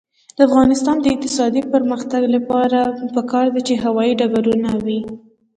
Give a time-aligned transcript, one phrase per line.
[0.35, 2.79] د افغانستان د اقتصادي پرمختګ لپاره
[3.15, 4.99] پکار ده چې هوايي ډګرونه وي.